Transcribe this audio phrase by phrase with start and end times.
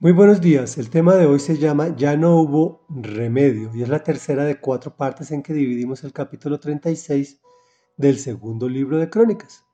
[0.00, 0.78] Muy buenos días.
[0.78, 4.60] El tema de hoy se llama Ya no hubo remedio y es la tercera de
[4.60, 7.40] cuatro partes en que dividimos el capítulo 36
[7.96, 9.64] del segundo libro de Crónicas.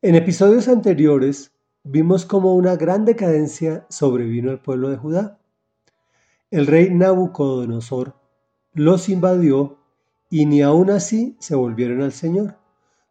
[0.00, 1.52] En episodios anteriores
[1.82, 5.40] vimos cómo una gran decadencia sobrevino al pueblo de Judá.
[6.52, 8.14] El rey Nabucodonosor
[8.74, 9.80] los invadió
[10.30, 12.58] y ni aun así se volvieron al Señor,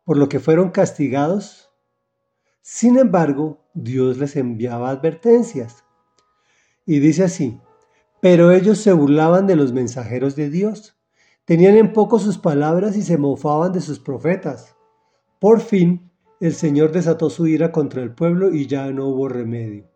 [0.05, 1.71] por lo que fueron castigados.
[2.61, 5.84] Sin embargo, Dios les enviaba advertencias
[6.90, 7.62] y dice así,
[8.20, 10.98] pero ellos se burlaban de los mensajeros de Dios,
[11.46, 14.76] tenían en poco sus palabras y se mofaban de sus profetas.
[15.38, 19.88] Por fin, el Señor desató su ira contra el pueblo y ya no hubo remedio.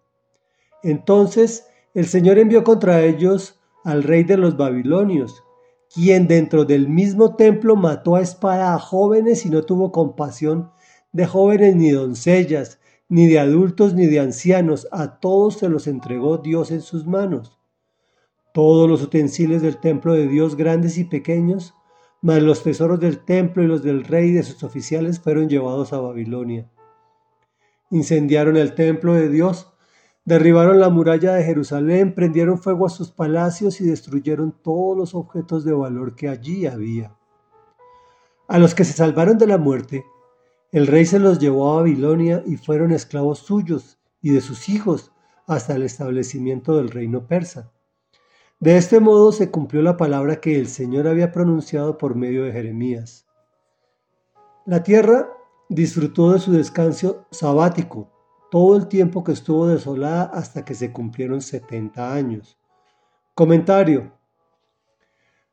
[0.83, 5.43] Entonces el Señor envió contra ellos al rey de los babilonios,
[5.91, 10.69] quien dentro del mismo templo mató a espada a jóvenes y no tuvo compasión
[11.11, 12.79] de jóvenes ni doncellas,
[13.13, 17.59] ni de adultos ni de ancianos, a todos se los entregó Dios en sus manos.
[18.55, 21.75] Todos los utensilios del templo de Dios, grandes y pequeños,
[22.23, 25.93] mas los tesoros del templo y los del rey y de sus oficiales fueron llevados
[25.93, 26.71] a Babilonia.
[27.91, 29.71] Incendiaron el templo de Dios,
[30.25, 35.63] derribaron la muralla de Jerusalén, prendieron fuego a sus palacios y destruyeron todos los objetos
[35.63, 37.15] de valor que allí había.
[38.47, 40.03] A los que se salvaron de la muerte,
[40.73, 45.11] el rey se los llevó a Babilonia y fueron esclavos suyos y de sus hijos
[45.45, 47.71] hasta el establecimiento del reino persa.
[48.59, 52.51] De este modo se cumplió la palabra que el Señor había pronunciado por medio de
[52.51, 53.27] Jeremías.
[54.65, 55.29] La tierra
[55.69, 58.09] disfrutó de su descanso sabático
[58.49, 62.57] todo el tiempo que estuvo desolada hasta que se cumplieron 70 años.
[63.35, 64.11] Comentario.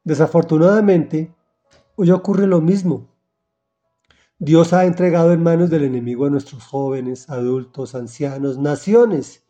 [0.03, 1.35] Desafortunadamente,
[1.97, 3.11] hoy ocurre lo mismo.
[4.43, 9.45] Dios ha entregado en manos del enemigo a nuestros jóvenes, adultos, ancianos, naciones.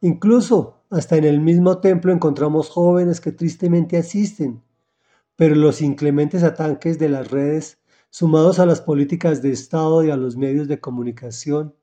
[0.00, 4.62] Incluso hasta en el mismo templo encontramos jóvenes que tristemente asisten.
[5.36, 10.16] Pero los inclementes ataques de las redes, sumados a las políticas de Estado y a
[10.16, 11.74] los medios de comunicación,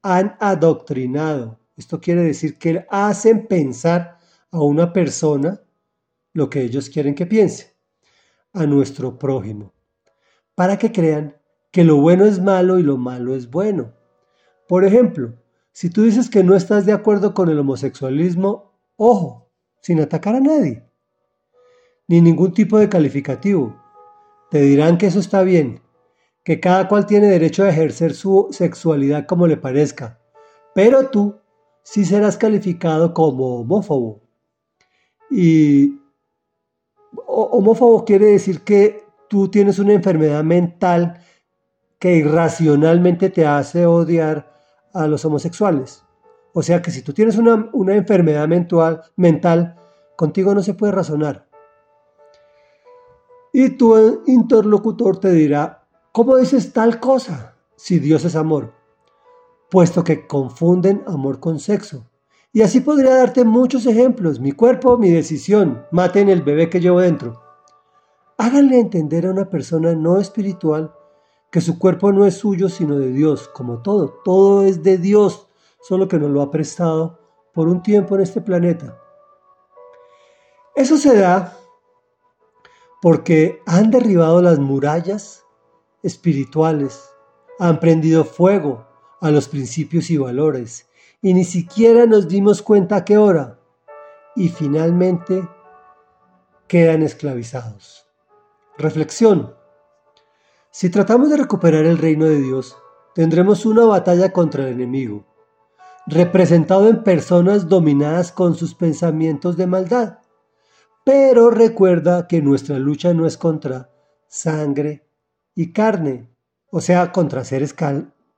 [0.00, 1.58] han adoctrinado.
[1.76, 4.18] Esto quiere decir que hacen pensar
[4.52, 5.62] a una persona
[6.32, 7.74] lo que ellos quieren que piense,
[8.52, 9.74] a nuestro prójimo,
[10.54, 11.34] para que crean
[11.70, 13.92] que lo bueno es malo y lo malo es bueno.
[14.68, 15.34] Por ejemplo,
[15.72, 20.40] si tú dices que no estás de acuerdo con el homosexualismo, ojo, sin atacar a
[20.40, 20.88] nadie,
[22.08, 23.76] ni ningún tipo de calificativo.
[24.50, 25.82] Te dirán que eso está bien,
[26.42, 30.18] que cada cual tiene derecho a ejercer su sexualidad como le parezca,
[30.74, 31.36] pero tú
[31.82, 34.22] sí serás calificado como homófobo.
[35.30, 36.00] Y
[37.26, 41.22] homófobo quiere decir que tú tienes una enfermedad mental
[41.98, 44.52] que irracionalmente te hace odiar
[44.92, 46.04] a los homosexuales.
[46.52, 49.76] O sea que si tú tienes una, enfermedad mental, mental,
[50.16, 51.46] contigo no se puede razonar.
[53.52, 58.74] Y tu interlocutor te dirá, ¿cómo dices tal cosa si Dios es amor?
[59.70, 62.06] Puesto que confunden amor con sexo.
[62.52, 64.40] Y así podría darte muchos ejemplos.
[64.40, 65.84] Mi cuerpo, mi decisión.
[65.90, 67.42] Maten el bebé que llevo dentro.
[68.38, 70.94] Háganle entender a una persona no espiritual
[71.50, 75.48] que su cuerpo no es suyo sino de Dios, como todo, todo es de Dios,
[75.80, 77.18] solo que nos lo ha prestado
[77.52, 78.98] por un tiempo en este planeta.
[80.74, 81.56] Eso se da
[83.00, 85.44] porque han derribado las murallas
[86.02, 87.10] espirituales,
[87.58, 88.86] han prendido fuego
[89.20, 90.88] a los principios y valores,
[91.20, 93.58] y ni siquiera nos dimos cuenta a qué hora,
[94.36, 95.48] y finalmente
[96.68, 98.06] quedan esclavizados.
[98.76, 99.57] Reflexión.
[100.70, 102.76] Si tratamos de recuperar el reino de Dios,
[103.14, 105.26] tendremos una batalla contra el enemigo,
[106.06, 110.18] representado en personas dominadas con sus pensamientos de maldad.
[111.04, 113.90] Pero recuerda que nuestra lucha no es contra
[114.28, 115.08] sangre
[115.54, 116.28] y carne,
[116.70, 117.74] o sea, contra seres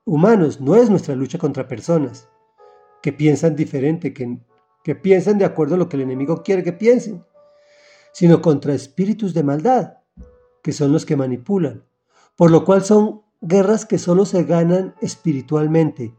[0.04, 2.28] humanos, no es nuestra lucha contra personas
[3.02, 4.38] que piensan diferente, que,
[4.84, 7.24] que piensan de acuerdo a lo que el enemigo quiere que piensen,
[8.12, 9.94] sino contra espíritus de maldad,
[10.62, 11.84] que son los que manipulan,
[12.40, 16.14] por lo cual son guerras que solo se ganan espiritualmente,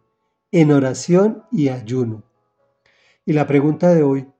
[0.51, 2.21] en oración y ayuno.
[3.25, 4.31] Y la pregunta de hoy,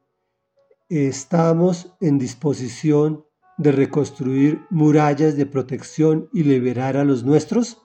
[0.90, 3.26] ¿estamos en disposición
[3.58, 7.82] de reconstruir murallas de protección y liberar a los nuestros?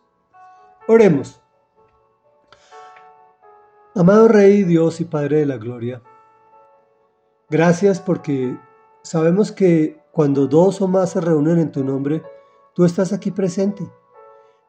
[0.88, 1.40] Oremos.
[3.94, 6.02] Amado Rey, Dios y Padre de la Gloria,
[7.48, 8.58] gracias porque
[9.00, 12.22] sabemos que cuando dos o más se reúnen en tu nombre,
[12.76, 13.90] Tú estás aquí presente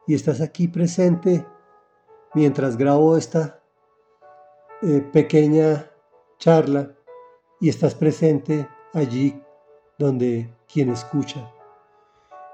[0.08, 1.46] y estás aquí presente
[2.34, 3.62] mientras grabo esta
[4.82, 5.92] eh, pequeña
[6.40, 6.96] charla
[7.60, 9.44] y estás presente allí
[9.98, 11.52] donde quien escucha.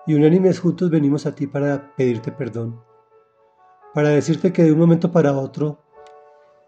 [0.08, 2.84] Y unánimes juntos venimos a ti para pedirte perdón,
[3.94, 5.78] para decirte que de un momento para otro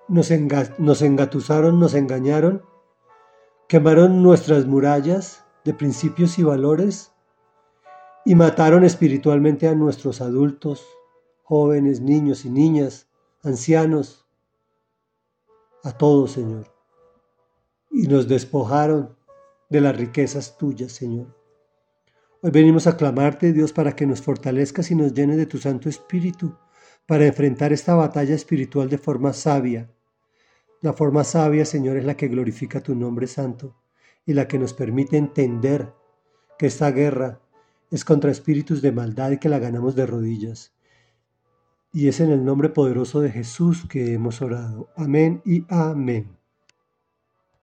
[0.07, 0.29] nos,
[0.77, 2.61] nos engatusaron, nos engañaron,
[3.67, 7.14] quemaron nuestras murallas de principios y valores
[8.25, 10.83] y mataron espiritualmente a nuestros adultos,
[11.43, 13.07] jóvenes, niños y niñas,
[13.43, 14.25] ancianos,
[15.83, 16.73] a todos, Señor.
[17.91, 19.15] Y nos despojaron
[19.69, 21.27] de las riquezas tuyas, Señor.
[22.41, 25.87] Hoy venimos a clamarte, Dios, para que nos fortalezcas y nos llenes de tu Santo
[25.87, 26.57] Espíritu,
[27.05, 29.91] para enfrentar esta batalla espiritual de forma sabia.
[30.81, 33.75] La forma sabia, Señor, es la que glorifica tu nombre santo
[34.25, 35.93] y la que nos permite entender
[36.57, 37.44] que esta guerra
[37.95, 40.73] es contra espíritus de maldad que la ganamos de rodillas.
[41.93, 44.89] Y es en el nombre poderoso de Jesús que hemos orado.
[44.97, 46.37] Amén y amén.